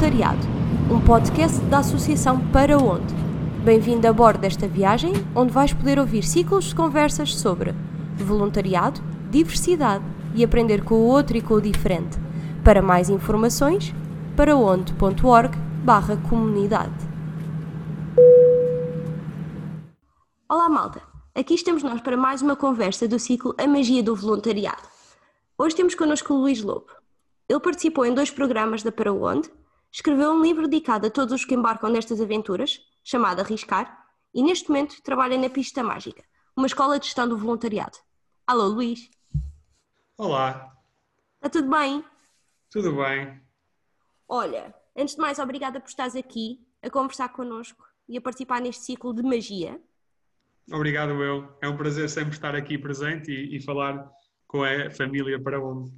[0.00, 0.46] Voluntariado,
[0.90, 3.14] um podcast da Associação Para Onde.
[3.62, 7.74] Bem-vindo a bordo desta viagem, onde vais poder ouvir ciclos de conversas sobre
[8.16, 8.98] voluntariado,
[9.30, 10.02] diversidade
[10.34, 12.16] e aprender com o outro e com o diferente.
[12.64, 13.94] Para mais informações,
[14.38, 16.96] paraonde.org barra comunidade.
[20.48, 21.02] Olá malta,
[21.34, 24.88] aqui estamos nós para mais uma conversa do ciclo A Magia do Voluntariado.
[25.58, 26.86] Hoje temos connosco o Luís Lobo.
[27.46, 29.50] Ele participou em dois programas da Para Onde,
[29.92, 34.68] escreveu um livro dedicado a todos os que embarcam nestas aventuras, chamado Arriscar, e neste
[34.68, 36.24] momento trabalha na Pista Mágica,
[36.56, 37.98] uma escola de gestão do voluntariado.
[38.46, 39.10] Alô, Luís.
[40.16, 40.72] Olá.
[41.36, 42.04] Está tudo bem?
[42.70, 43.40] Tudo bem.
[44.28, 48.84] Olha, antes de mais, obrigada por estares aqui a conversar connosco e a participar neste
[48.84, 49.80] ciclo de magia.
[50.72, 51.56] Obrigado, eu.
[51.60, 54.08] É um prazer sempre estar aqui presente e, e falar
[54.46, 55.90] com a família para onde.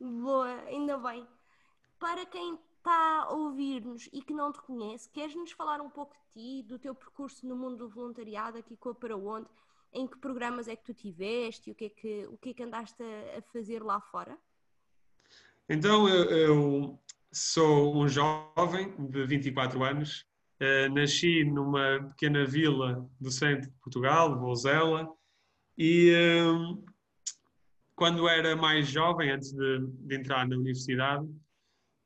[0.00, 1.26] Boa, ainda bem.
[1.98, 6.62] Para quem está a ouvir-nos e que não te conhece, queres-nos falar um pouco de
[6.62, 9.48] ti, do teu percurso no mundo do voluntariado aqui com a Para Onde?
[9.90, 12.54] Em que programas é que tu tiveste e o que é que, o que, é
[12.54, 14.36] que andaste a, a fazer lá fora?
[15.66, 17.00] Então, eu, eu,
[17.32, 20.26] sou um jovem de 24 anos,
[20.60, 25.08] uh, nasci numa pequena vila do centro de Portugal, Vouzela,
[25.78, 26.84] e uh,
[27.96, 31.26] quando era mais jovem, antes de, de entrar na universidade,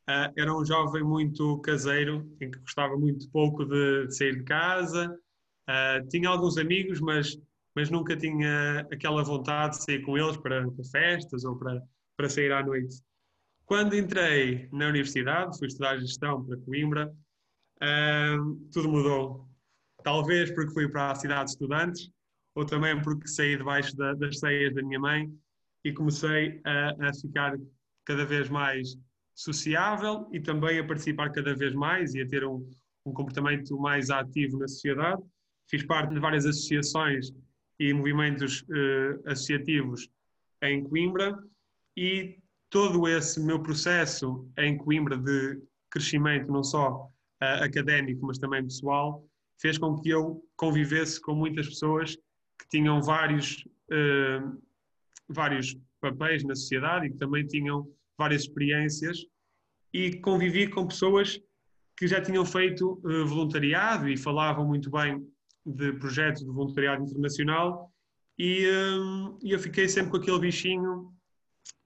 [0.08, 4.44] uh, era um jovem muito caseiro, em que gostava muito pouco de, de sair de
[4.44, 5.14] casa,
[6.08, 7.38] tinha alguns amigos, mas
[7.78, 11.80] mas nunca tinha aquela vontade de sair com eles para, para festas ou para,
[12.16, 13.00] para sair à noite.
[13.64, 17.14] Quando entrei na universidade, fui estudar gestão para Coimbra,
[17.76, 19.48] uh, tudo mudou.
[20.02, 22.10] Talvez porque fui para a cidade de estudantes,
[22.56, 25.32] ou também porque saí debaixo da, das ceias da minha mãe
[25.84, 27.56] e comecei a, a, ficar
[28.04, 28.96] cada vez mais
[29.38, 32.68] sociável e também a participar cada vez mais e a ter um,
[33.06, 35.22] um comportamento mais ativo na sociedade.
[35.70, 37.30] Fiz parte de várias associações
[37.78, 40.08] e movimentos uh, associativos
[40.60, 41.38] em Coimbra
[41.96, 42.36] e
[42.68, 49.24] todo esse meu processo em Coimbra de crescimento, não só uh, académico, mas também pessoal,
[49.60, 52.16] fez com que eu convivesse com muitas pessoas
[52.60, 54.60] que tinham vários, uh,
[55.28, 57.88] vários papéis na sociedade e que também tinham
[58.18, 59.18] várias experiências
[59.92, 61.40] e convivi com pessoas
[61.96, 65.24] que já tinham feito uh, voluntariado e falavam muito bem
[65.64, 67.92] de projetos de voluntariado internacional
[68.38, 71.12] e, um, eu fiquei sempre com aquele bichinho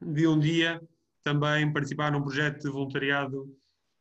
[0.00, 0.80] de um dia
[1.24, 3.48] também participar num projeto de voluntariado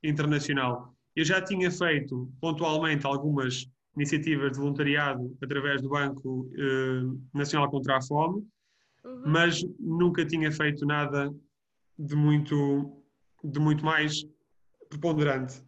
[0.03, 0.93] internacional.
[1.15, 3.65] Eu já tinha feito pontualmente algumas
[3.95, 8.45] iniciativas de voluntariado através do Banco uh, Nacional contra a Fome,
[9.03, 9.23] uhum.
[9.25, 11.33] mas nunca tinha feito nada
[12.01, 13.03] de muito,
[13.43, 14.25] de muito mais
[14.89, 15.63] preponderante.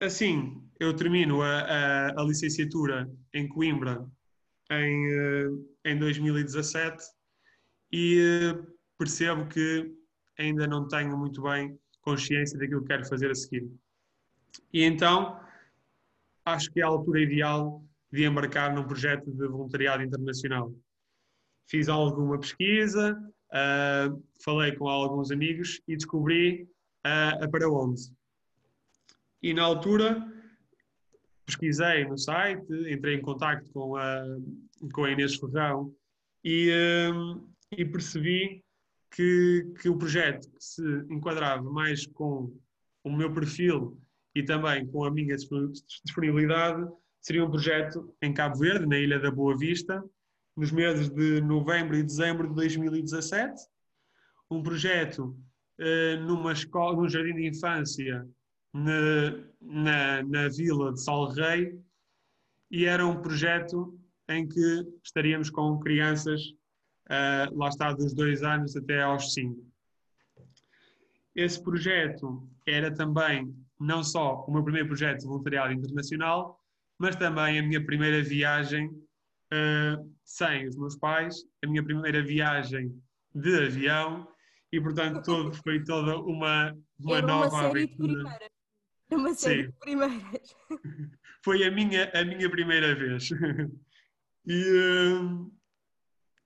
[0.00, 4.08] Assim, eu termino a, a, a licenciatura em Coimbra
[4.70, 7.04] em, eh, em 2017
[7.92, 9.94] e eh, percebo que
[10.38, 13.70] ainda não tenho muito bem consciência daquilo que quero fazer a seguir.
[14.72, 15.38] E então
[16.46, 20.74] acho que é a altura ideal de embarcar num projeto de voluntariado internacional.
[21.68, 23.16] Fiz alguma pesquisa,
[23.52, 26.68] uh, falei com alguns amigos e descobri
[27.06, 28.02] uh, a para onde.
[29.42, 30.26] E na altura
[31.46, 34.22] pesquisei no site, entrei em contato com a,
[34.92, 35.92] com a Inês Ferrão
[36.44, 36.70] e,
[37.12, 38.62] um, e percebi
[39.10, 42.54] que, que o projeto que se enquadrava mais com
[43.02, 43.98] o meu perfil
[44.34, 46.86] e também com a minha disponibilidade
[47.20, 50.02] seria um projeto em Cabo Verde, na Ilha da Boa Vista,
[50.56, 53.54] nos meses de novembro e dezembro de 2017.
[54.50, 55.36] Um projeto
[55.78, 58.28] uh, numa escola, num jardim de infância
[58.72, 59.30] na,
[59.60, 61.78] na, na vila de Salrei
[62.70, 63.98] e era um projeto
[64.28, 66.40] em que estaríamos com crianças,
[67.08, 69.64] uh, lá está, dos dois anos até aos cinco.
[71.34, 76.60] Esse projeto era também não só o meu primeiro projeto de voluntariado internacional,
[76.98, 78.90] mas também a minha primeira viagem
[79.52, 82.94] uh, sem os meus pais, a minha primeira viagem
[83.34, 84.26] de avião
[84.72, 88.38] e, portanto, todo, foi toda uma, uma Era nova uma aventura.
[89.10, 89.70] Uma série Sim.
[89.70, 90.56] de primeiras.
[91.42, 93.28] Foi a minha, a minha primeira vez.
[94.46, 95.52] E, hum,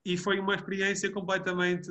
[0.03, 1.89] e foi uma experiência completamente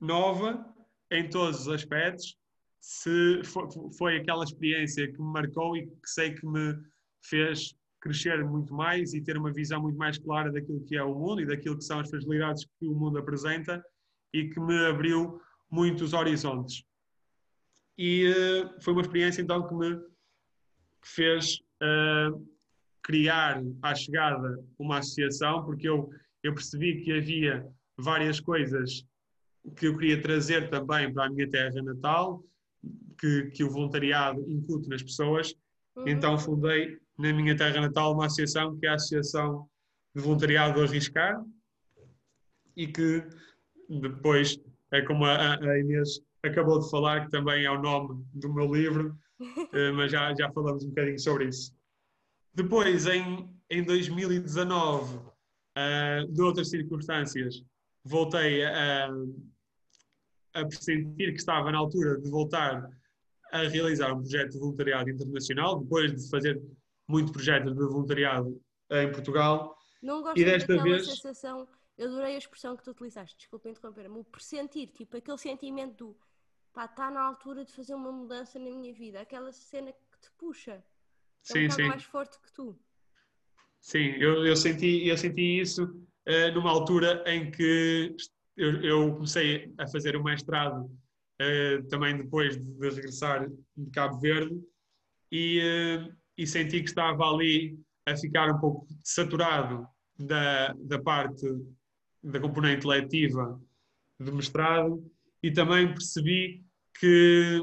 [0.00, 0.64] nova
[1.10, 2.38] em todos os aspectos.
[2.80, 3.68] Se foi,
[3.98, 6.74] foi aquela experiência que me marcou e que sei que me
[7.20, 11.14] fez crescer muito mais e ter uma visão muito mais clara daquilo que é o
[11.14, 13.82] mundo e daquilo que são as fragilidades que o mundo apresenta
[14.30, 15.40] e que me abriu
[15.70, 16.84] muitos horizontes.
[17.96, 22.46] e uh, foi uma experiência então que me que fez uh,
[23.02, 26.10] criar à chegada uma associação, porque eu,
[26.42, 27.66] eu percebi que havia
[27.96, 29.06] várias coisas
[29.76, 32.42] que eu queria trazer também para a minha terra natal,
[33.18, 35.54] que, que o voluntariado incute nas pessoas.
[35.96, 36.08] Uhum.
[36.08, 39.68] Então fundei na minha terra natal uma associação que é a Associação
[40.14, 41.42] de Voluntariado Arriscar
[42.76, 43.24] e que
[43.88, 44.58] depois
[44.92, 48.72] é como a, a Inês acabou de falar, que também é o nome do meu
[48.72, 49.16] livro,
[49.72, 51.74] eh, mas já, já falamos um bocadinho sobre isso.
[52.54, 55.32] Depois, em, em 2019, uh,
[55.76, 57.62] eh, de outras circunstâncias,
[58.04, 59.08] voltei a,
[60.54, 62.88] a pressentir que estava na altura de voltar
[63.52, 66.60] a realizar um projeto de voluntariado internacional, depois de fazer
[67.08, 68.60] muito projetos de voluntariado
[68.90, 69.76] em Portugal.
[70.02, 71.66] Não gosto e desta vez sensação,
[71.96, 76.16] eu adorei a expressão que tu utilizaste, desculpa interromper-me, o pressentir, tipo aquele sentimento do
[76.72, 80.30] pá, está na altura de fazer uma mudança na minha vida, aquela cena que te
[80.36, 80.82] puxa, é
[81.42, 81.88] sim, um sim.
[81.88, 82.78] mais forte que tu.
[83.80, 88.16] Sim, eu, eu, senti, eu senti isso uh, numa altura em que
[88.56, 94.18] eu, eu, comecei a fazer o mestrado uh, também depois de, de, regressar de Cabo
[94.18, 94.58] Verde
[95.30, 99.86] e, uh, e senti que estava ali a ficar um pouco saturado
[100.18, 101.46] da, da parte
[102.22, 103.60] da componente letiva
[104.18, 105.04] do mestrado
[105.42, 106.64] e também percebi
[106.98, 107.60] que,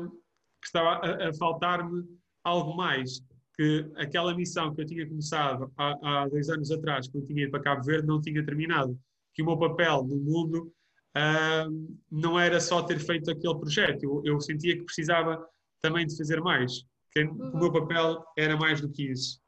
[0.62, 2.04] que estava a, a faltar-me
[2.44, 3.22] algo mais,
[3.56, 7.52] que aquela missão que eu tinha começado há, há, dois anos atrás, quando tinha ido
[7.52, 8.98] para Cabo Verde, não tinha terminado.
[9.34, 10.74] Que o meu papel no mundo
[11.18, 15.44] uh, não era só ter feito aquele projeto, eu, eu, sentia que precisava
[15.82, 17.52] também de fazer mais, que uhum.
[17.52, 19.42] o meu papel era mais do que isso.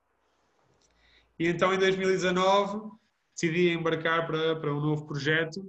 [1.40, 2.92] E então, em 2019,
[3.34, 5.68] decidi embarcar para, para um novo projeto,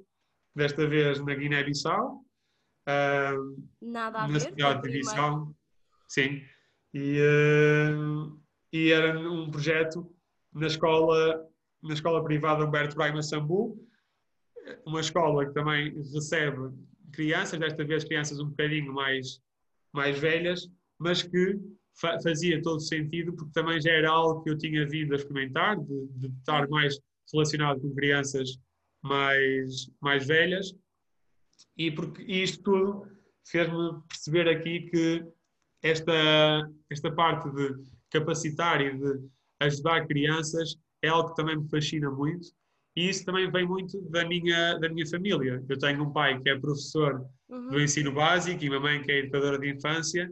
[0.55, 2.25] desta vez na Guiné-Bissau,
[2.85, 4.55] Uh, Nada a na ver.
[4.57, 5.55] Na divisão,
[6.07, 6.43] sim.
[6.93, 8.39] E, uh,
[8.73, 10.15] e era um projeto
[10.53, 11.49] na escola,
[11.83, 13.83] na escola privada Humberto Braga Sambu,
[14.87, 16.73] uma escola que também recebe
[17.13, 19.41] crianças, desta vez crianças um bocadinho mais,
[19.93, 20.69] mais velhas,
[20.99, 21.59] mas que
[22.01, 25.77] fa fazia todo sentido, porque também já era algo que eu tinha vindo a experimentar,
[25.79, 26.99] de, de estar mais
[27.33, 28.59] relacionado com crianças
[29.03, 30.75] mais, mais velhas,
[31.77, 33.07] e porque isto tudo
[33.47, 35.25] fez-me perceber aqui que
[35.83, 37.75] esta, esta parte de
[38.11, 39.29] capacitar e de
[39.61, 42.49] ajudar crianças é algo que também me fascina muito
[42.97, 45.63] e isso também vem muito da minha, da minha família.
[45.69, 47.71] Eu tenho um pai que é professor uhum.
[47.71, 50.31] do ensino básico e uma mãe que é educadora de infância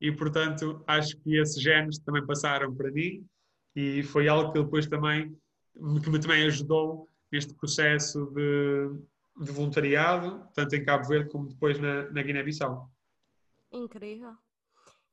[0.00, 3.24] e, portanto, acho que esses genes também passaram para mim
[3.76, 5.36] e foi algo que depois também
[6.02, 8.90] que me também ajudou neste processo de,
[9.44, 12.90] de voluntariado, tanto em Cabo Verde como depois na, na Guiné-Bissau.
[13.72, 14.36] Incrível.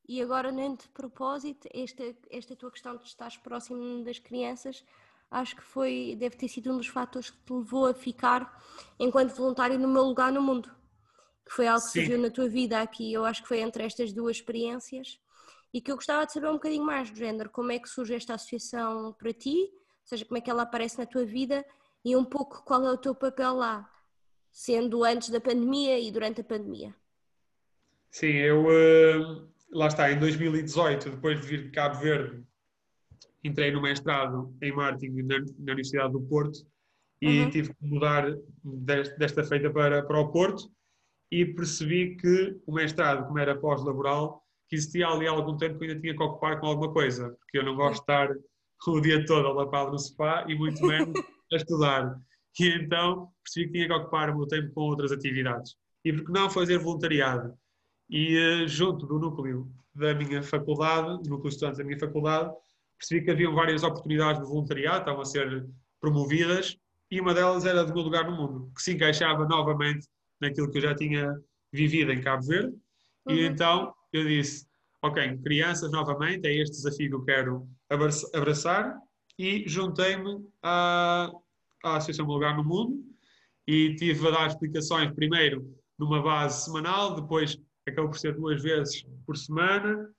[0.08, 4.84] E agora, nem de propósito, esta, esta tua questão de estar próximo das crianças,
[5.30, 8.64] acho que foi, deve ter sido um dos fatores que te levou a ficar
[8.98, 10.72] enquanto voluntário no meu lugar no mundo.
[11.48, 12.00] Que foi algo que Sim.
[12.02, 15.20] surgiu na tua vida aqui, eu acho que foi entre estas duas experiências.
[15.74, 18.14] E que eu gostava de saber um bocadinho mais do género, como é que surge
[18.14, 21.66] esta associação para ti, ou seja, como é que ela aparece na tua vida
[22.04, 23.90] e um pouco qual é o teu papel lá
[24.52, 26.96] sendo antes da pandemia e durante a pandemia?
[28.10, 32.44] Sim, eu uh, lá está, em 2018, depois de vir de Cabo Verde,
[33.44, 36.66] entrei no mestrado em marketing na, na Universidade do Porto
[37.22, 37.50] e uhum.
[37.50, 40.72] tive que mudar desta, desta feita para, para o Porto
[41.32, 46.00] e percebi que o mestrado, como era pós-laboral, que existia ali algum tempo que ainda
[46.00, 48.30] tinha que ocupar com alguma coisa, porque eu não gosto de estar
[48.88, 51.10] o dia todo alapado no sofá e muito menos
[51.52, 52.20] a estudar.
[52.60, 55.76] E então percebi que tinha que ocupar o meu tempo com outras atividades.
[56.04, 57.54] E por que não fazer voluntariado?
[58.10, 62.54] E uh, junto do núcleo da minha faculdade, do núcleo de estudantes da minha faculdade,
[62.98, 65.68] percebi que haviam várias oportunidades de voluntariado, estavam a ser
[66.00, 66.78] promovidas,
[67.10, 70.08] e uma delas era do meu lugar no mundo, que se encaixava novamente
[70.40, 71.36] naquilo que eu já tinha
[71.72, 72.76] vivido em Cabo Verde.
[73.28, 73.36] Uhum.
[73.36, 74.68] E então eu disse:
[75.02, 77.68] Ok, crianças novamente, é este desafio que eu quero
[78.34, 78.98] abraçar,
[79.38, 81.32] e juntei-me a
[81.84, 83.04] à Associação Lugar no Mundo
[83.66, 89.06] e tive a dar explicações primeiro numa base semanal, depois acabou por ser duas vezes
[89.26, 90.10] por semana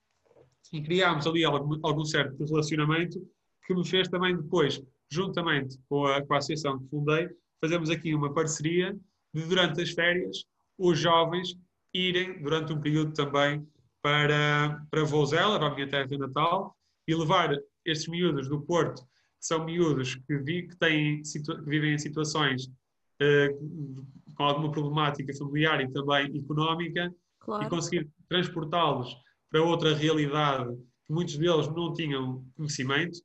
[0.72, 3.20] e criámos ali algum, algum certo relacionamento
[3.66, 7.28] que me fez também depois, juntamente com a, com a associação que fundei,
[7.60, 8.98] fazemos aqui uma parceria
[9.34, 10.44] de durante as férias
[10.78, 11.54] os jovens
[11.92, 13.66] irem durante um período também
[14.02, 19.02] para, para Vozela, para a minha terra natal, e levar estes miúdos do Porto
[19.40, 25.80] são miúdos que, vi, que, têm, que vivem em situações uh, com alguma problemática familiar
[25.80, 27.64] e também económica claro.
[27.64, 29.16] e conseguir transportá-los
[29.50, 30.74] para outra realidade
[31.06, 33.18] que muitos deles não tinham conhecimento,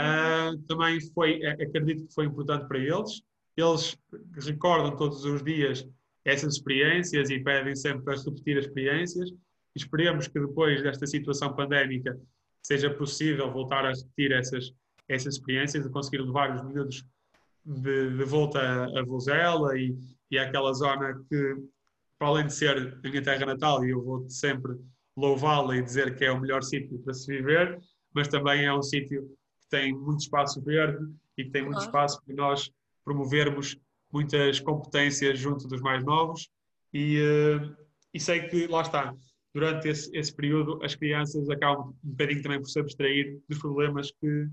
[0.00, 3.22] uh, também foi, acredito que foi importante para eles.
[3.56, 3.96] Eles
[4.44, 5.86] recordam todos os dias
[6.24, 9.30] essas experiências e pedem sempre para repetir as experiências.
[9.74, 12.18] Esperemos que depois desta situação pandémica
[12.62, 14.72] seja possível voltar a repetir essas,
[15.08, 17.04] essas experiências, e conseguir levar os miúdos
[17.64, 19.96] de, de volta a, a Vozela e,
[20.30, 21.56] e àquela zona que,
[22.18, 24.72] para além de ser a minha terra natal, e eu vou sempre
[25.16, 27.80] louvá-la e dizer que é o melhor sítio para se viver,
[28.12, 29.22] mas também é um sítio
[29.60, 31.06] que tem muito espaço verde
[31.38, 32.70] e que tem muito espaço para nós
[33.06, 33.78] promovermos
[34.12, 36.50] muitas competências junto dos mais novos
[36.92, 37.76] e, uh,
[38.12, 39.14] e sei que, lá está,
[39.54, 44.10] durante esse, esse, período as crianças acabam um bocadinho também por se abstrair dos problemas
[44.10, 44.48] que,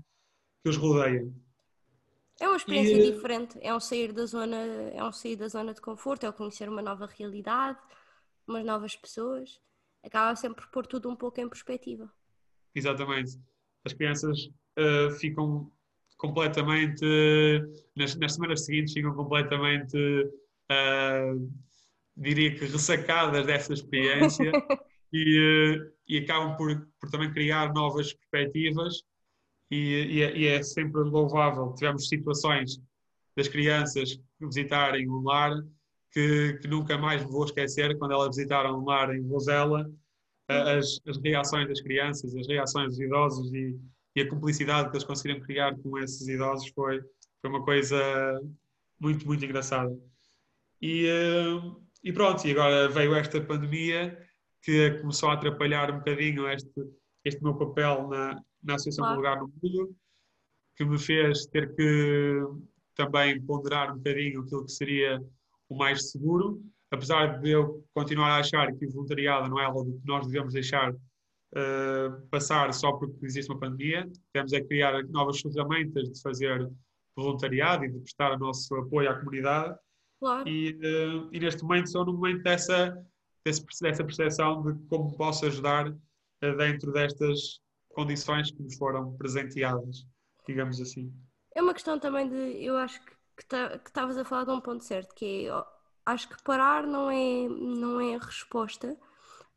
[0.62, 1.34] que os rodeiam.
[2.40, 5.74] É uma experiência e, diferente, é um sair da zona, é um sair da zona
[5.74, 7.78] de conforto, é o conhecer uma nova realidade,
[8.46, 9.60] umas novas pessoas
[10.04, 12.12] acaba sempre por pôr tudo um pouco em perspectiva.
[12.74, 13.38] Exatamente.
[13.84, 15.72] As crianças uh, ficam
[16.24, 17.04] completamente,
[17.94, 21.52] nas, nas, semanas seguintes, ficam completamente, uh,
[22.16, 24.50] diria que ressacadas dessa experiência
[25.12, 29.02] e, uh, e acabam por, por também criar novas perspectivas
[29.70, 31.74] e, e, é, e, é, sempre louvável.
[31.74, 32.80] Tivemos situações
[33.36, 35.52] das crianças visitarem um lar
[36.10, 39.90] que, que, nunca mais me vou esquecer quando elas visitaram um lar em Vozela,
[40.48, 43.76] as, as, reações das crianças, as reações dos idosos e,
[44.14, 47.00] e, a cumplicidade que eles conseguiram criar com esses idosos foi,
[47.40, 47.96] foi uma coisa
[49.00, 49.96] muito, muito engraçada.
[50.80, 54.18] E, uh, e pronto, e agora veio esta pandemia
[54.62, 56.70] que começou a atrapalhar um bocadinho este,
[57.24, 59.16] este meu papel na, na Associação claro.
[59.16, 59.96] Lugar no Mundo,
[60.76, 62.40] que me fez ter que
[62.94, 65.22] também ponderar um bocadinho aquilo que seria
[65.68, 69.84] o mais seguro, apesar de eu continuar a achar que o voluntariado não é algo
[69.84, 70.94] que nós devemos deixar
[71.56, 76.70] uh, passar só porque existe uma pandemia, temos a criar novas ferramentas de fazer
[77.16, 79.76] voluntariado e de prestar o nosso apoio à comunidade.
[80.20, 80.48] Claro.
[80.48, 82.96] E, uh, e neste momento sou no momento dessa,
[83.44, 90.06] dessa percepção de como posso ajudar uh, dentro destas condições que nos foram presenteadas,
[90.46, 91.12] digamos assim.
[91.54, 94.84] É uma questão também de, eu acho que que estavas a falar de um ponto
[94.84, 95.64] certo, que é,
[96.06, 98.96] acho que parar não é, não é a resposta.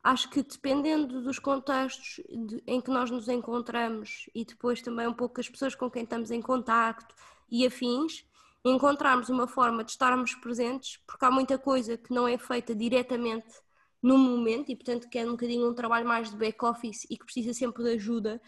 [0.08, 5.14] Acho que dependendo dos contextos de, em que nós nos encontramos e depois também um
[5.14, 7.14] pouco as pessoas com quem estamos em contacto
[7.52, 8.26] e afins,
[8.64, 13.54] encontrarmos uma forma de estarmos presentes, porque há muita coisa que não é feita diretamente
[14.02, 17.26] no momento e portanto que é um bocadinho um trabalho mais de back-office e que
[17.26, 18.42] precisa sempre de ajuda.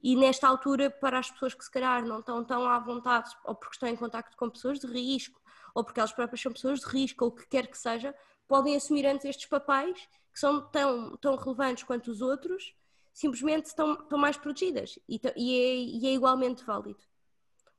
[0.00, 3.56] E nesta altura para as pessoas que se calhar não estão tão à vontade ou
[3.56, 5.40] porque estão em contacto com pessoas de risco
[5.74, 8.14] ou porque elas próprias são pessoas de risco ou o que quer que seja,
[8.46, 12.74] podem assumir antes estes papéis que são tão, tão relevantes quanto os outros,
[13.12, 17.00] simplesmente estão, estão mais protegidas e, e, é, e é igualmente válido.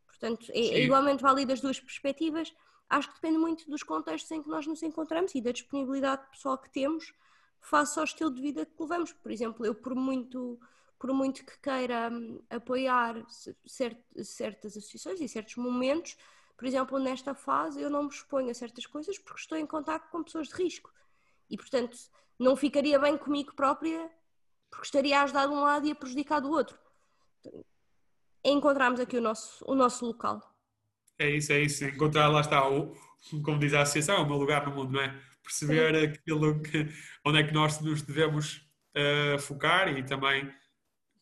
[0.06, 2.54] Portanto, é, é igualmente válido as duas perspectivas.
[2.90, 6.58] Acho que depende muito dos contextos em que nós nos encontramos e da disponibilidade pessoal
[6.58, 7.14] que temos
[7.60, 9.14] face ao estilo de vida que levamos.
[9.14, 10.60] Por exemplo, eu por muito
[11.00, 13.16] por muito que queira hum, apoiar
[14.16, 16.16] certas associações e certos momentos,
[16.56, 20.12] por exemplo, nesta fase eu não me exponho a certas coisas porque estou em contato
[20.12, 20.94] com pessoas de risco.
[21.50, 21.98] E, portanto,
[22.42, 24.10] não ficaria bem comigo própria
[24.70, 26.78] porque estaria a ajudar de um lado e a prejudicar do outro.
[28.44, 30.42] Encontrarmos aqui o nosso, o nosso local.
[31.20, 31.86] É isso, é isso.
[31.86, 32.96] Encontrar, lá está, o,
[33.44, 35.22] como diz a associação, o meu lugar no mundo, não é?
[35.44, 36.88] Perceber aquilo que,
[37.26, 40.52] onde é que nós nos devemos uh, focar e também,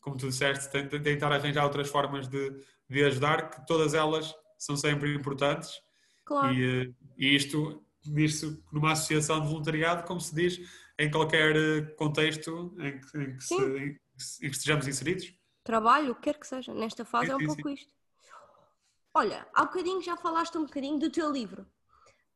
[0.00, 2.50] como tu disseste, tentar arranjar outras formas de,
[2.88, 5.72] de ajudar, que todas elas são sempre importantes.
[6.24, 6.54] Claro.
[6.54, 10.60] E, eh, e isto diz-se numa associação de voluntariado, como se diz
[11.00, 15.34] em qualquer eh, contexto em que, em que, se, em que estejamos inseridos.
[15.64, 17.74] Trabalho, o que quer que seja, nesta fase sim, é um sim, pouco sim.
[17.74, 17.92] isto.
[19.14, 21.66] Olha, há bocadinho já falaste um bocadinho do teu livro,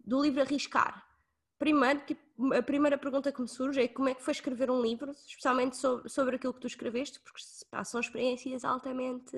[0.00, 1.06] do livro Arriscar.
[1.58, 4.80] Primeiro, tipo, a primeira pergunta que me surge é como é que foi escrever um
[4.80, 7.40] livro, especialmente sobre, sobre aquilo que tu escreveste, porque
[7.84, 9.36] são experiências altamente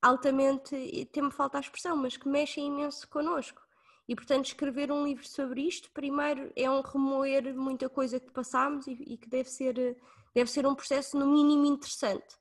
[0.00, 3.62] altamente, tem-me falta a expressão, mas que mexem imenso connosco.
[4.08, 8.86] E, portanto, escrever um livro sobre isto, primeiro, é um remoer muita coisa que passámos
[8.86, 9.96] e, e, que deve ser,
[10.34, 12.36] deve ser um processo, no mínimo, interessante.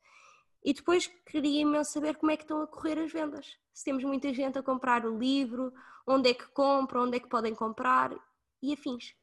[0.64, 3.58] E depois queria imenso saber como é que estão a correr as vendas.
[3.74, 5.72] Se temos muita gente a comprar o livro,
[6.06, 8.12] onde é que compram, onde é que podem comprar
[8.62, 9.14] e afins.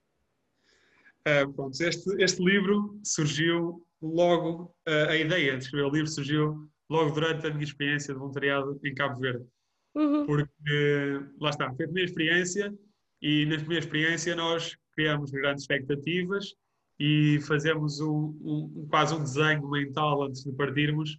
[1.21, 6.69] Uh, pronto, este, este livro surgiu logo, uh, a ideia de escrever o livro surgiu
[6.89, 9.47] logo durante a minha experiência de voluntariado em Cabo Verde.
[9.95, 10.27] Uhum.
[10.27, 12.75] Porque, lá está, foi a primeira experiência
[13.21, 16.55] e na primeira experiência nós criamos grandes expectativas
[16.99, 21.19] e fazemos um, quase um desenho mental antes de partirmos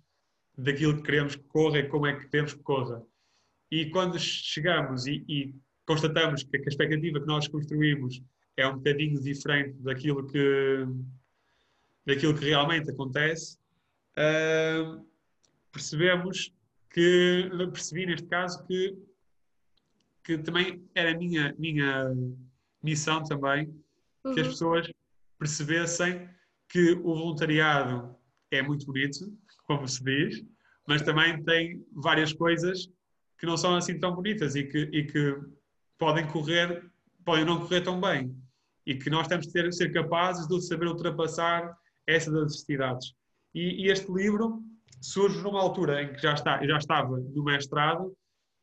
[0.57, 3.01] daquilo que queremos que corra e como é que queremos que corra.
[3.71, 8.21] E quando chegamos e, e constatamos que a expectativa que nós construímos
[8.57, 10.85] é um bocadinho diferente daquilo que,
[12.05, 13.57] daquilo que realmente acontece,
[14.17, 15.05] uh,
[15.71, 16.53] percebemos
[16.89, 18.97] que, percebi neste caso que,
[20.23, 22.13] que também era minha, minha
[22.81, 23.67] missão também,
[24.23, 24.33] uhum.
[24.33, 24.53] que as uhum.
[24.53, 24.91] pessoas
[25.37, 26.29] percebessem
[26.67, 28.15] que o voluntariado
[28.51, 29.31] é muito bonito,
[29.65, 30.43] como se diz,
[30.87, 32.89] mas também tem várias coisas
[33.37, 35.35] que não são assim tão bonitas e que, e que
[35.97, 36.83] podem correr,
[37.23, 38.35] podem não correr tão bem.
[38.85, 41.77] E que nós temos que ter, ser capazes de saber ultrapassar
[42.07, 43.13] essas adversidades.
[43.53, 44.63] E, e, este livro
[45.01, 48.15] surge numa altura em que já, está, já estava no mestrado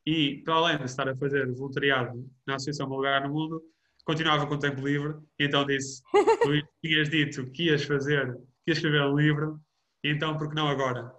[0.04, 3.62] e, para além de estar a fazer voluntariado na Associação Lugar no Mundo,
[4.04, 5.14] continuava com tempo livre.
[5.38, 6.02] Então disse:
[6.42, 8.32] Tu tinhas dito que ias fazer,
[8.64, 9.60] que ias escrever um livro,
[10.04, 11.12] então por que não agora?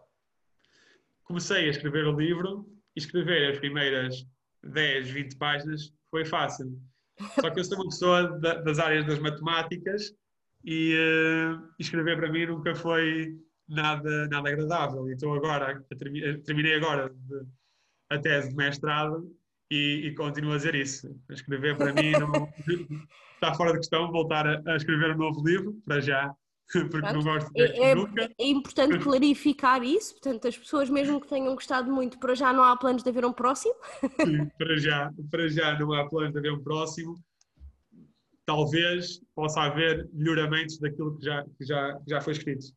[1.23, 4.25] Comecei a escrever o livro e escrever as primeiras
[4.63, 6.71] 10, 20 páginas foi fácil.
[7.41, 10.13] Só que eu sou uma pessoa da, das áreas das matemáticas
[10.63, 13.35] e uh, escrever para mim nunca foi
[13.67, 15.09] nada, nada agradável.
[15.11, 15.83] Então agora,
[16.45, 17.45] terminei agora de,
[18.09, 19.29] a tese de mestrado
[19.69, 21.13] e, e, continuo a dizer isso.
[21.29, 22.31] Escrever para mim não,
[23.35, 26.33] está fora de questão voltar a, a, escrever um novo livro, para já,
[26.89, 28.29] porque não gosto de é, é, nunca.
[28.39, 32.63] É importante clarificar isso, portanto, as pessoas mesmo que tenham gostado muito, para já não
[32.63, 33.75] há planos de haver um próximo?
[34.23, 37.15] Sim, para já, para já não há planos de haver um próximo.
[38.45, 42.67] Talvez possa haver melhoramentos daquilo que já, que já, que já foi escrito.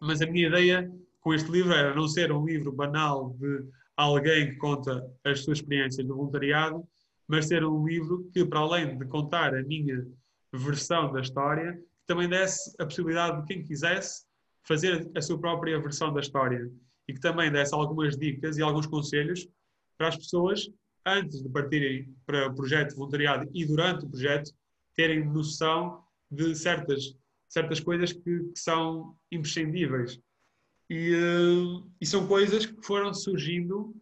[0.00, 3.64] Mas a minha ideia com este livro era não ser um livro banal de
[3.96, 6.86] alguém que conta as suas experiências no voluntariado,
[7.26, 10.06] mas ser um livro que, para além de contar a minha
[10.52, 14.24] versão da história, também desse a possibilidade de quem quisesse
[14.62, 16.70] fazer a sua própria versão da história
[17.08, 19.48] e que também desse algumas dicas e alguns conselhos
[19.96, 20.68] para as pessoas,
[21.04, 24.52] antes de partirem para o projeto de voluntariado e durante o projeto,
[24.94, 27.16] terem noção de certas
[27.48, 30.20] certas coisas que, que são imprescindíveis.
[30.88, 33.94] E, uh, e, são coisas que foram surgindo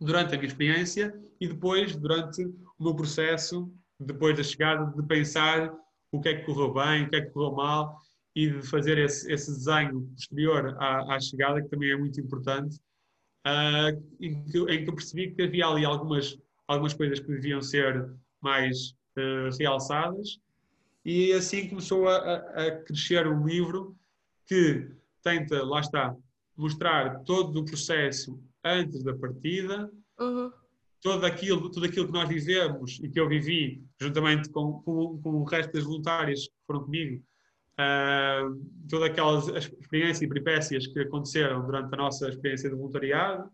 [0.00, 5.72] durante a minha experiência e depois, durante o meu processo, depois da chegada, de pensar
[6.10, 7.98] o que é que correu bem, o que é que correu mal
[8.34, 12.76] e de fazer esse, esse desenho posterior à, à, chegada, que também é muito importante,
[13.46, 17.60] uh, em, que, em, que, eu percebi que havia ali algumas, algumas coisas que deviam
[17.62, 20.38] ser mais uh, realçadas
[21.04, 23.96] e assim começou a, a crescer um livro
[24.46, 24.88] que
[25.22, 26.16] tenta, lá está,
[26.56, 30.52] mostrar todo o processo antes da partida, uhum.
[31.00, 35.30] todo, aquilo, tudo aquilo que nós vivemos e que eu vivi, juntamente com, com, com
[35.30, 37.22] o resto das voluntárias que foram comigo,
[37.74, 43.50] uh, todas aquelas experiências e peripécias que aconteceram durante a nossa experiência de voluntariado,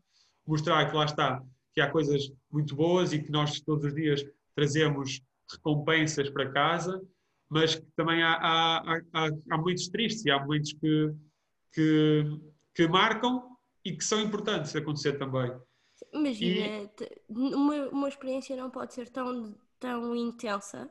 [0.47, 4.25] mostrar que lá está, que há coisas muito boas e que nós todos os dias
[4.55, 7.01] trazemos recompensas para casa
[7.49, 11.15] mas que também há, há, há, há muitos tristes e há muitos que,
[11.73, 12.25] que,
[12.75, 15.51] que marcam e que são importantes acontecer também.
[16.13, 17.23] Imagina, e...
[17.29, 20.91] uma, uma experiência não pode ser tão, tão intensa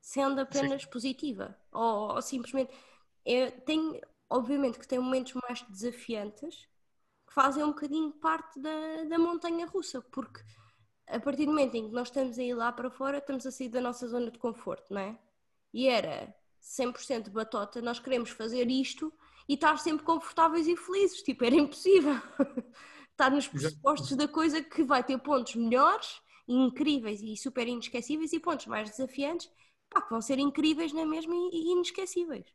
[0.00, 0.90] sendo apenas Sim.
[0.90, 1.56] positiva.
[1.72, 2.72] Ou, ou simplesmente.
[3.24, 6.68] É, tem, obviamente que tem momentos mais desafiantes
[7.26, 10.40] que fazem um bocadinho parte da, da montanha russa, porque
[11.06, 13.50] a partir do momento em que nós estamos a ir lá para fora, estamos a
[13.50, 15.18] sair da nossa zona de conforto, não é?
[15.72, 19.12] E era 100% batota, nós queremos fazer isto
[19.48, 21.22] e estar sempre confortáveis e felizes.
[21.22, 22.14] Tipo, era impossível.
[23.12, 28.40] estar nos pressupostos da coisa que vai ter pontos melhores, incríveis e super inesquecíveis e
[28.40, 29.50] pontos mais desafiantes,
[29.88, 32.46] pá, que vão ser incríveis na mesma e inesquecíveis.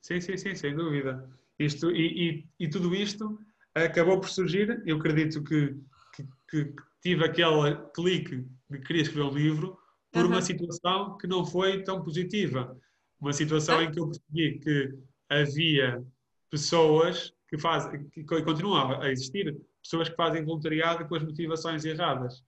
[0.00, 1.28] Sim, sim, sim, sem dúvida.
[1.58, 3.38] Isto, e, e, e tudo isto
[3.74, 5.76] acabou por surgir, eu acredito que,
[6.14, 9.78] que, que tive aquele clique de que queria escrever um livro,
[10.12, 10.32] por uhum.
[10.32, 12.76] uma situação que não foi tão positiva.
[13.20, 13.84] Uma situação ah.
[13.84, 14.94] em que eu percebi que
[15.28, 16.04] havia
[16.50, 22.44] pessoas que fazem, que continuam a existir, pessoas que fazem voluntariado com as motivações erradas.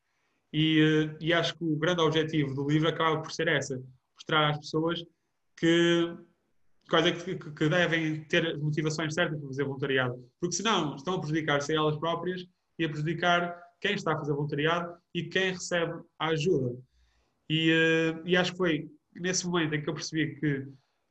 [0.52, 3.82] E, eh, e acho que o grande objetivo do livro acaba por ser essa,
[4.14, 5.04] mostrar às pessoas
[5.56, 6.16] que,
[7.24, 11.72] que, que devem ter as motivações certas para fazer voluntariado, porque senão estão a prejudicar-se
[11.72, 12.46] a elas próprias
[12.78, 16.78] e a prejudicar quem está a fazer voluntariado e quem recebe a ajuda.
[17.48, 20.66] E, uh, e acho que foi nesse momento em que eu percebi que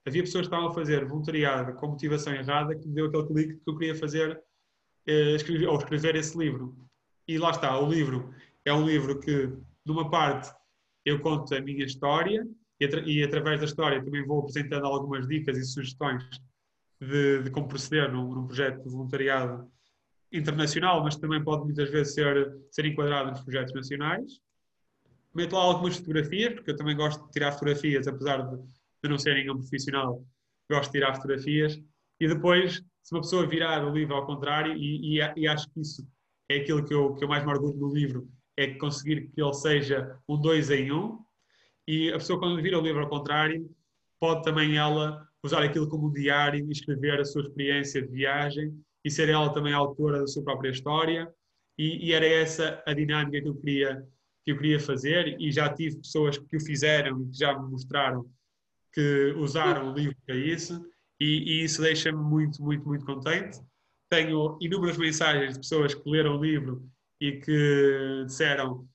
[0.06, 3.54] havia pessoas que estavam a fazer voluntariado com motivação errada que me deu aquele clique
[3.64, 6.76] que eu queria fazer uh, escrever, ou escrever esse livro.
[7.28, 8.34] E lá está, o livro
[8.66, 9.50] é um livro que,
[9.86, 10.52] numa parte,
[11.06, 12.46] eu conto a minha história,
[12.80, 16.24] e, atra e, através da história também vou apresentando algumas dicas e sugestões
[17.00, 19.70] de, de como proceder num, num, projeto de voluntariado
[20.32, 24.40] internacional, mas também pode muitas vezes ser, ser enquadrado nos projetos nacionais.
[25.34, 29.18] Meto lá algumas fotografias, porque eu também gosto de tirar fotografias, apesar de, de não
[29.18, 30.24] ser nenhum profissional,
[30.70, 31.80] gosto de tirar fotografias.
[32.20, 35.82] E depois, se uma pessoa virar o livro ao contrário, e, e, e acho que
[35.82, 36.08] isso
[36.50, 39.54] é aquilo que eu, que eu mais me orgulho no livro, é conseguir que ele
[39.54, 41.20] seja um dois em um,
[41.88, 43.70] e a pessoa quando vira o livro ao contrário,
[44.20, 48.74] pode também ela usar aquilo como um diário e escrever a sua experiência de viagem
[49.04, 51.30] e ser ela também autora da sua própria história
[51.78, 54.08] e, e era essa a dinâmica que eu queria
[54.44, 57.70] que eu queria fazer e já tive pessoas que o fizeram e que já me
[57.70, 58.26] mostraram
[58.94, 60.86] que usaram o livro para isso
[61.20, 63.60] e, e isso deixa-me muito, muito, muito contente.
[64.10, 66.88] Tenho inúmeras mensagens de pessoas que leram o livro
[67.20, 68.88] e que disseram,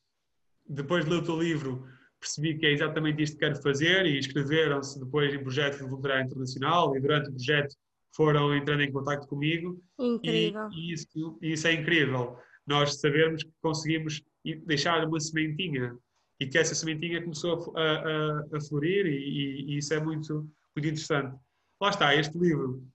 [0.68, 1.84] depois de ler o teu livro,
[2.20, 6.26] percebi que é exatamente isto que quero fazer e inscreveram-se depois em projetos de voluntariado
[6.26, 7.74] internacional e durante o projeto
[8.14, 9.82] foram entrando em contato comigo.
[9.98, 10.68] Incrível.
[10.72, 12.36] E, e isso, isso é incrível.
[12.66, 14.22] Nós sabemos que conseguimos
[14.56, 15.96] deixar uma sementinha
[16.40, 20.88] e que essa sementinha começou a, a, a florir e, e, isso é muito, muito
[20.88, 21.36] interessante.
[21.80, 22.86] Lá está, este livro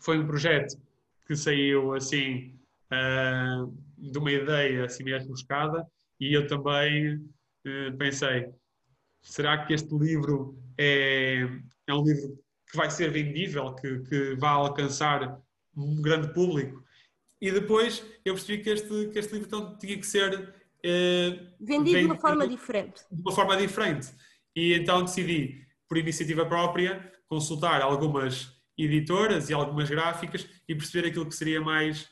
[0.00, 0.76] foi um projeto
[1.26, 2.58] que saiu assim
[2.90, 5.86] uh, de uma ideia assim meio buscada
[6.18, 8.48] e eu também uh, pensei,
[9.22, 11.46] será que este livro é,
[11.86, 12.38] é um livro
[12.70, 15.40] que vai ser vendível, que, que vai alcançar
[15.76, 16.82] um grande público?
[17.40, 20.54] E depois eu percebi que este, que este livro então, tinha que ser
[21.60, 23.02] vendido de uma forma diferente.
[23.10, 24.08] De uma forma diferente.
[24.54, 31.26] E então decidi, por iniciativa própria, consultar algumas editoras e algumas gráficas e perceber aquilo
[31.26, 32.08] que seria mais,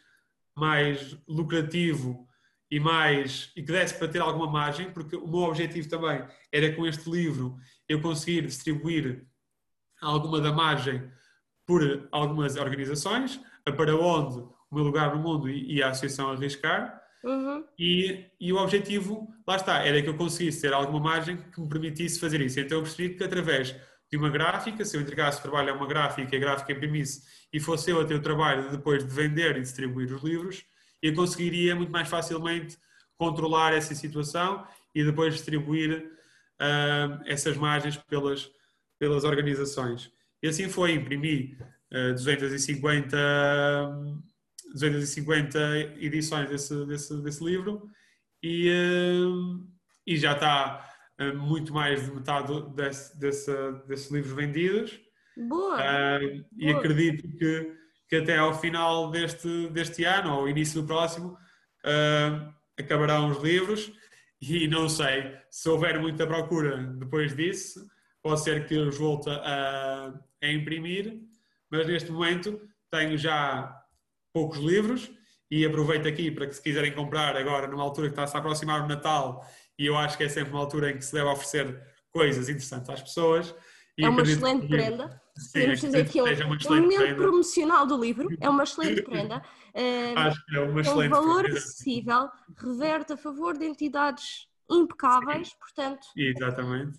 [0.56, 2.26] mais lucrativo
[2.70, 6.72] e mais e que desse para ter alguma margem, porque o meu objetivo também era
[6.74, 7.56] com este livro
[7.88, 9.26] eu conseguir distribuir
[10.00, 11.10] alguma da margem
[11.66, 14.38] por algumas organizações, para onde
[14.70, 17.64] o meu lugar no mundo e a Associação Arriscar, Uhum.
[17.78, 21.68] E, e o objetivo, lá está, era que eu conseguisse ter alguma margem que me
[21.68, 22.58] permitisse fazer isso.
[22.58, 23.76] Então eu percebi que através
[24.10, 27.22] de uma gráfica, se eu entregasse o trabalho a uma gráfica e a gráfica imprimisse
[27.52, 30.64] e fosse eu a ter o trabalho depois de vender e distribuir os livros,
[31.02, 32.76] eu conseguiria muito mais facilmente
[33.16, 36.10] controlar essa situação e depois distribuir
[36.60, 38.50] uh, essas margens pelas,
[38.98, 40.10] pelas organizações.
[40.42, 41.56] E assim foi, imprimi
[41.92, 43.16] uh, 250
[44.72, 45.58] 250
[45.98, 47.90] edições desse, desse, desse livro
[48.42, 49.66] e, uh,
[50.06, 50.88] e já está
[51.20, 53.52] uh, muito mais de metade desse, desse,
[53.86, 55.00] desses livros vendidos.
[55.36, 55.76] Boa!
[55.76, 57.76] Uh, e acredito que,
[58.08, 61.36] que até ao final deste, deste ano ou início do próximo
[62.78, 63.90] acabarão os livros
[64.40, 67.86] e não sei se houver muita procura depois disso,
[68.22, 71.22] pode ser que os volte a, a imprimir,
[71.70, 73.79] mas neste momento tenho já
[74.32, 75.10] poucos livros
[75.50, 78.82] e aproveito aqui para que se quiserem comprar agora numa altura que está-se a aproximar
[78.82, 79.44] o Natal
[79.78, 82.90] e eu acho que é sempre uma altura em que se deve oferecer coisas interessantes
[82.90, 83.54] às pessoas.
[83.98, 84.68] é uma excelente que...
[84.68, 85.20] prenda.
[85.52, 89.42] Podemos dizer que é um, um momento promocional do livro, é uma excelente prenda.
[90.16, 91.58] Acho que é uma excelente um valor prenda.
[91.58, 95.56] acessível, reverte a favor de entidades impecáveis, Sim.
[95.58, 96.06] portanto...
[96.16, 96.98] Exatamente.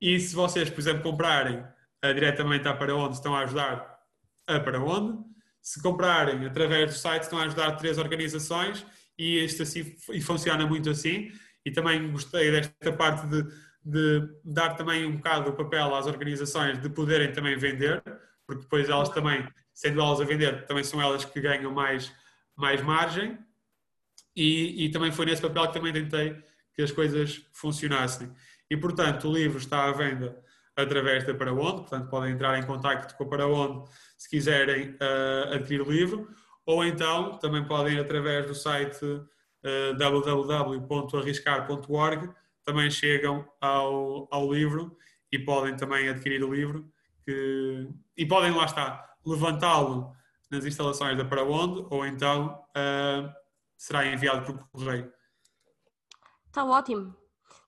[0.00, 4.00] E se vocês, por exemplo, comprarem uh, diretamente a Para Onde, estão a ajudar
[4.46, 5.22] a Para Onde,
[5.62, 8.84] se comprarem através do site, estão a ajudar três organizações
[9.16, 11.30] e isto assim e funciona muito assim.
[11.64, 13.44] E também gostei desta parte de,
[13.84, 18.02] de dar também um bocado o papel às organizações de poderem também vender,
[18.44, 22.12] porque depois elas também, sendo elas a vender, também são elas que ganham mais,
[22.56, 23.38] mais margem.
[24.34, 26.36] E, e também foi nesse papel que também tentei
[26.74, 28.32] que as coisas funcionassem.
[28.68, 30.42] E portanto, o livro está à venda
[30.74, 33.88] através da Paraonde, portanto podem entrar em contato com a Paraonde
[34.22, 36.28] se quiserem uh, adquirir o livro,
[36.64, 39.26] ou então também podem ir através do site uh,
[39.98, 42.30] www.arriscar.org,
[42.64, 44.96] também chegam ao, ao livro
[45.32, 46.88] e podem também adquirir o livro
[47.24, 50.12] que, e podem, lá está, levantá-lo
[50.48, 53.28] nas instalações da Paraonde ou então uh,
[53.76, 55.12] será enviado por correio.
[56.46, 57.12] Está ótimo.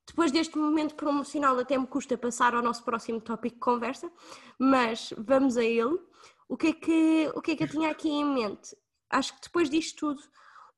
[0.07, 4.09] Depois deste momento promocional, até me custa passar ao nosso próximo tópico de conversa,
[4.57, 5.99] mas vamos a ele.
[6.49, 8.77] O que, é que, o que é que eu tinha aqui em mente?
[9.11, 10.23] Acho que depois disto tudo,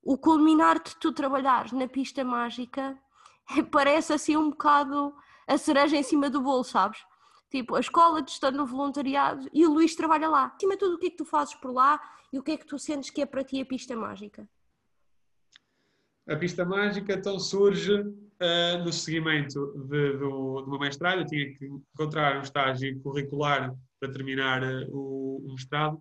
[0.02, 2.98] o culminar de tu trabalhares na pista mágica
[3.70, 5.14] parece assim um bocado
[5.46, 6.98] a cereja em cima do bolo, sabes?
[7.50, 10.52] Tipo, a escola de estar no voluntariado e o Luís trabalha lá.
[10.56, 12.00] Acima de tudo, o que é que tu fazes por lá
[12.32, 14.48] e o que é que tu sentes que é para ti a pista mágica?
[16.28, 21.20] a pista mágica então surge uh, no seguimento de, do, meu mestrado.
[21.20, 26.00] Eu tinha que encontrar um estágio curricular para terminar uh, o, o, mestrado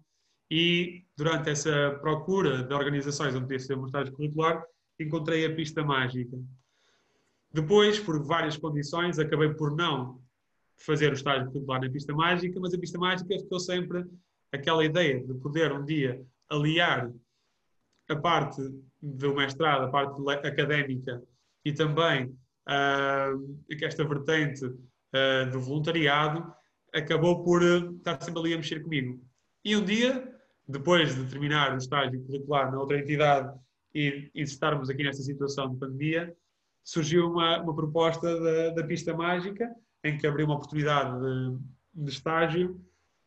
[0.49, 4.63] e durante essa procura de organizações onde podia ser estágio curricular,
[4.99, 6.37] encontrei a pista mágica.
[7.51, 10.21] Depois, por várias condições, acabei por não
[10.77, 14.05] fazer o estágio curricular na pista mágica, mas a pista mágica ficou sempre
[14.51, 17.11] aquela ideia de poder um dia aliar
[18.09, 18.61] a parte
[19.01, 21.21] do mestrado, a parte académica
[21.63, 22.25] e também
[22.67, 26.53] uh, esta vertente uh, do voluntariado,
[26.95, 29.21] acabou por uh, estar sempre ali a mexer comigo.
[29.63, 30.33] E um dia,
[30.67, 33.53] depois de terminar o estágio curricular na outra entidade
[33.93, 36.35] e, e estarmos aqui nesta situação de pandemia,
[36.83, 39.69] surgiu uma, uma proposta da, da, pista mágica,
[40.03, 42.79] em que abriu uma oportunidade de, de estágio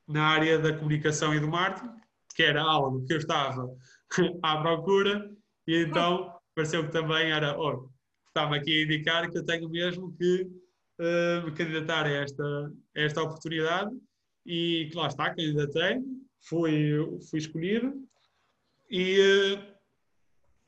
[0.06, 1.92] na área da comunicação e do marketing,
[2.34, 3.68] que era algo que eu estava
[4.42, 5.30] à procura,
[5.66, 7.90] e então pareceu que também era, oh,
[8.28, 10.48] estava aqui a indicar que eu tenho mesmo que
[10.98, 13.90] uh, me candidatar a esta, a esta oportunidade,
[14.46, 16.00] e que lá está, candidatei,
[16.40, 17.94] fui, fui escolhido,
[18.90, 19.78] e uh,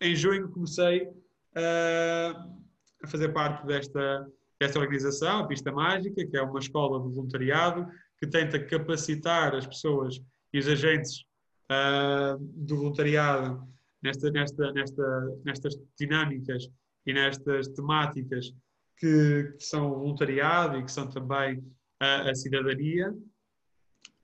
[0.00, 2.60] em junho comecei uh,
[3.02, 7.86] a fazer parte desta, desta organização, a Pista Mágica, que é uma escola de voluntariado
[8.18, 10.20] que tenta capacitar as pessoas
[10.52, 11.24] e os agentes
[11.70, 13.66] uh, do voluntariado
[14.02, 16.68] nesta, nesta, nesta, nestas dinâmicas
[17.06, 18.52] e nestas temáticas
[19.00, 21.64] que, que são o voluntariado e que são também
[21.98, 23.12] a, a cidadania.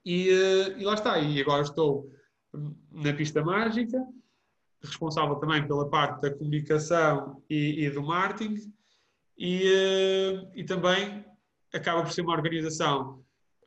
[0.04, 2.12] E, uh, e, lá está, e agora estou
[2.92, 3.98] na pista mágica,
[4.82, 8.72] responsável também pela parte da comunicação e, e do marketing,
[9.36, 11.24] e, uh, e também
[11.72, 13.24] acaba por ser uma organização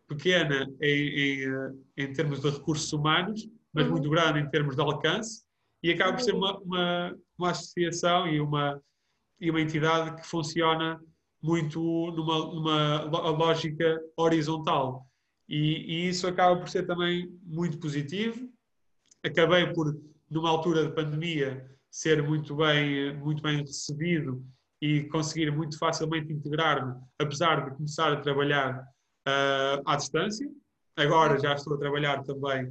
[0.07, 3.91] pequena em, em, eh, em termos de recursos humanos, mas uhum.
[3.91, 5.43] muito grande em termos de alcance,
[5.83, 8.81] e acaba por ser uma, uma, uma associação e uma,
[9.39, 10.99] e uma entidade que funciona
[11.41, 11.79] muito
[12.11, 15.05] numa, numa lógica horizontal.
[15.47, 18.49] E, e, isso acaba por ser também muito positivo.
[19.23, 19.97] Acabei por,
[20.29, 24.45] numa altura de pandemia, ser muito bem, muito bem recebido
[24.81, 28.79] e conseguir muito facilmente integrar-me, apesar de começar a trabalhar
[29.27, 30.49] uh, à distância.
[30.95, 32.67] Agora já estou a trabalhar também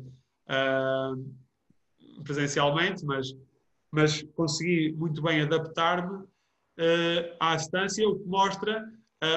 [0.48, 3.34] uh, presencialmente, mas,
[3.90, 6.24] mas consegui muito bem adaptar-me
[7.40, 8.84] à distância, o que mostra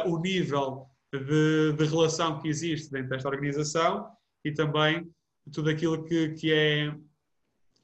[0.05, 4.07] o nível de, de, relação que existe dentro desta organização
[4.45, 5.09] e também
[5.51, 6.95] tudo aquilo que, que é,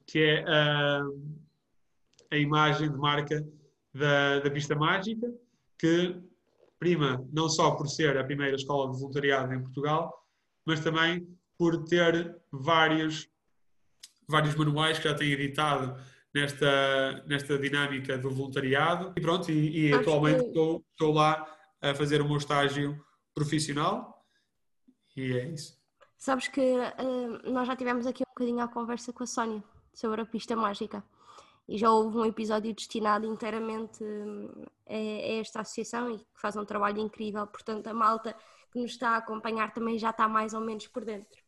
[0.06, 0.44] que é
[2.30, 3.44] a imagem de marca
[3.92, 5.26] da, da Pista Mágica,
[5.78, 6.16] que
[6.78, 10.24] prima não só por ser a primeira escola de voluntariado em Portugal,
[10.64, 13.28] mas também por ter vários,
[14.28, 16.00] vários manuais que já tem editado
[16.40, 19.12] nesta, nesta dinâmica do voluntariado.
[19.16, 20.48] E pronto, e, e atualmente que...
[20.48, 21.46] estou, estou lá
[21.80, 22.98] a fazer o meu estágio
[23.34, 24.24] profissional
[25.16, 25.78] e é isso.
[26.16, 29.62] Sabes que uh, nós já tivemos aqui um bocadinho a conversa com a Sónia
[29.94, 31.04] sobre a pista mágica
[31.68, 36.56] e já houve um episódio destinado inteiramente hum, a, a, esta associação e que faz
[36.56, 38.34] um trabalho incrível, portanto a malta
[38.72, 41.40] que nos está a acompanhar também já está mais ou menos por dentro.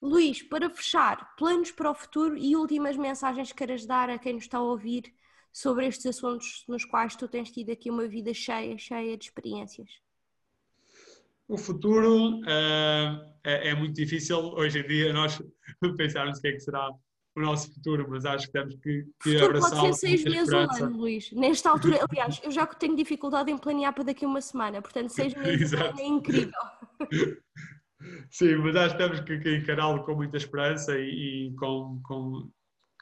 [0.00, 4.34] Luís, para fechar, planos para o futuro e últimas mensagens que queiras dar a quem
[4.34, 5.12] nos está a ouvir
[5.52, 9.88] sobre estes assuntos nos quais tu tens tido aqui uma vida cheia, cheia de experiências.
[11.48, 15.40] O futuro uh, é, é, muito difícil hoje em dia nós
[15.96, 16.90] pensarmos o que é que será
[17.36, 19.80] o nosso futuro, mas acho que temos que, que abraçar.
[19.80, 21.30] Pode ser seis meses ou um ano, Luís.
[21.32, 25.10] Nesta altura, aliás, eu já tenho dificuldade em planear para daqui a uma semana, portanto,
[25.10, 26.52] seis meses é incrível.
[28.30, 32.50] Sim, mas acho que temos que, encará-lo com muita esperança e, e com, com,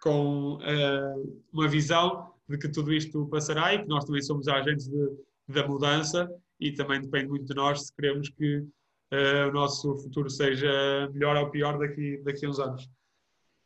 [0.00, 4.87] com uh, uma visão de que tudo isto passará e que nós também somos agentes
[4.88, 5.11] de,
[5.48, 6.28] da mudança
[6.61, 11.37] e também depende muito de nós se queremos que uh, o nosso futuro seja melhor
[11.37, 12.88] ou pior daqui, daqui a uns anos.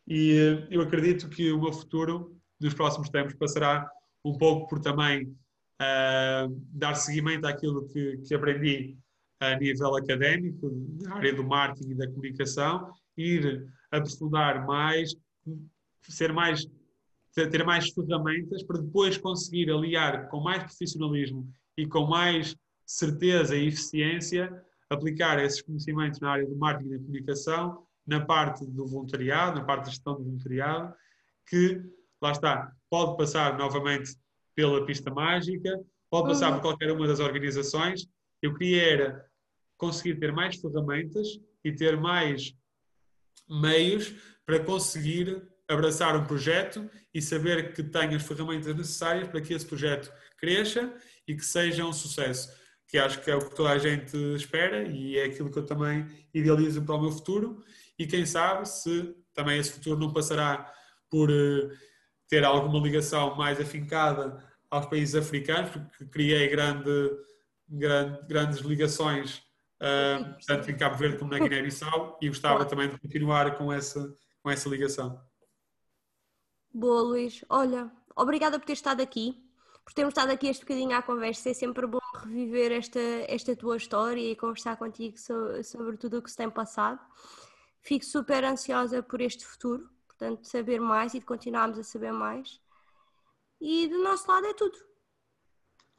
[0.06, 3.86] E eh, eu acredito que o meu futuro, nos próximos tempos, passará
[4.24, 8.96] um pouco por também uh, dar seguimento àquilo que, que aprendi
[9.40, 10.70] a nível académico,
[11.02, 15.14] na área do marketing e da comunicação, ir aprofundar mais,
[16.02, 16.66] ser mais,
[17.34, 23.68] ter mais ferramentas para depois conseguir aliar com mais profissionalismo e com mais certeza e
[23.68, 24.50] eficiência,
[24.90, 29.64] aplicar esses conhecimentos na área do marketing e da comunicação na parte do voluntariado, na
[29.64, 30.94] parte da gestão do voluntariado,
[31.46, 31.80] que,
[32.22, 34.16] lá está, pode passar novamente
[34.54, 35.78] pela pista mágica,
[36.10, 38.08] pode passar por qualquer uma das organizações.
[38.40, 39.27] Eu queria era
[39.78, 41.26] conseguir ter mais ferramentas
[41.64, 42.52] e ter mais
[43.48, 44.12] meios
[44.44, 49.66] para conseguir abraçar um projeto e saber que tem as ferramentas necessárias para que esse
[49.66, 50.92] projeto cresça
[51.26, 52.50] e que seja um sucesso.
[52.86, 55.66] Que acho que é o que toda a gente espera e é aquilo que eu
[55.66, 57.62] também idealizo para o meu futuro.
[57.98, 60.72] E quem sabe se também esse futuro não passará
[61.10, 61.70] por uh,
[62.28, 66.90] ter alguma ligação mais afincada aos países africanos, porque criei grande,
[67.68, 69.42] grande, grandes ligações,
[69.80, 74.14] uh, tanto em Cabo Verde como na Guiné-Bissau, e gostava também de continuar com essa,
[74.42, 75.20] com essa ligação.
[76.72, 77.44] Boa, Luís.
[77.48, 79.42] Olha, obrigada por ter estado aqui,
[79.84, 81.50] por termos estado aqui este bocadinho à conversa.
[81.50, 86.22] É sempre bom reviver esta, esta tua história e conversar contigo sobre, sobre tudo o
[86.22, 87.00] que se tem passado.
[87.80, 92.12] Fico super ansiosa por este futuro, portanto, de saber mais e de continuarmos a saber
[92.12, 92.60] mais.
[93.60, 94.78] E do nosso lado é tudo.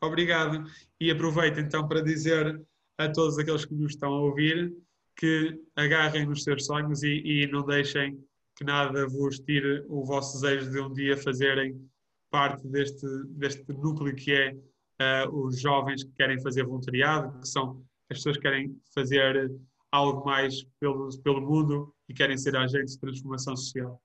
[0.02, 0.63] Obrigado.
[1.00, 2.65] E aproveito então para dizer
[3.00, 4.76] a todos aqueles que nos estão a ouvir
[5.16, 8.22] que agarrem nos seus sonhos e, e não deixem
[8.56, 11.90] que nada vos tire o vosso desejo de um dia fazerem
[12.30, 17.82] parte deste, deste núcleo que é uh, os jovens que querem fazer voluntariado, que são
[18.10, 19.50] as pessoas que querem fazer
[19.92, 24.02] algo mais pelo, pelo mundo e querem ser agentes de transformação social.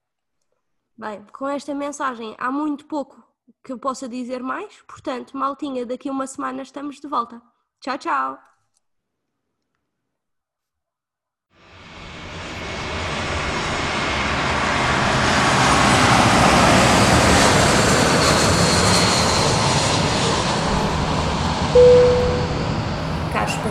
[0.97, 3.23] Bem, com esta mensagem há muito pouco
[3.63, 7.43] que eu possa dizer mais, portanto, maltinha, daqui a uma semana estamos de volta.
[7.81, 8.54] Tchau, tchau!